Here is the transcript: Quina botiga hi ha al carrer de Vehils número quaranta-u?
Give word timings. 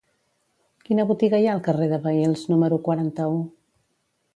Quina 0.87 1.05
botiga 1.11 1.41
hi 1.43 1.47
ha 1.49 1.53
al 1.57 1.63
carrer 1.69 1.91
de 1.95 2.03
Vehils 2.09 2.49
número 2.55 2.85
quaranta-u? 2.89 3.41